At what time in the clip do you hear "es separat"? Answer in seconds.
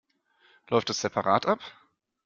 0.89-1.45